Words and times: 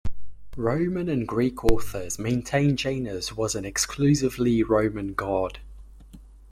Roman 0.57 1.07
and 1.09 1.27
Greek 1.27 1.63
authors 1.63 2.17
maintained 2.17 2.79
Janus 2.79 3.37
was 3.37 3.53
an 3.53 3.65
exclusively 3.65 4.63
Roman 4.63 5.13
god. 5.13 5.59